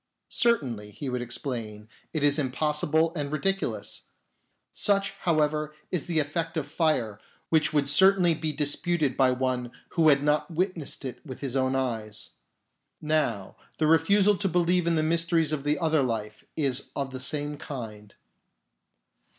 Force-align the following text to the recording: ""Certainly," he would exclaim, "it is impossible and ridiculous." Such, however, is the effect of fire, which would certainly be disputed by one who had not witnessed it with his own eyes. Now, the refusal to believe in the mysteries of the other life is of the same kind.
""Certainly," 0.27 0.89
he 0.89 1.09
would 1.09 1.21
exclaim, 1.21 1.87
"it 2.11 2.23
is 2.23 2.39
impossible 2.39 3.13
and 3.13 3.31
ridiculous." 3.31 4.05
Such, 4.73 5.11
however, 5.19 5.75
is 5.91 6.07
the 6.07 6.17
effect 6.17 6.57
of 6.57 6.65
fire, 6.67 7.19
which 7.49 7.71
would 7.71 7.87
certainly 7.87 8.33
be 8.33 8.51
disputed 8.51 9.15
by 9.15 9.29
one 9.29 9.71
who 9.89 10.09
had 10.09 10.23
not 10.23 10.49
witnessed 10.49 11.05
it 11.05 11.23
with 11.23 11.41
his 11.41 11.55
own 11.55 11.75
eyes. 11.75 12.31
Now, 12.99 13.55
the 13.77 13.85
refusal 13.85 14.35
to 14.37 14.49
believe 14.49 14.87
in 14.87 14.95
the 14.95 15.03
mysteries 15.03 15.51
of 15.51 15.63
the 15.63 15.77
other 15.77 16.01
life 16.01 16.45
is 16.55 16.89
of 16.95 17.11
the 17.11 17.19
same 17.19 17.57
kind. 17.57 18.15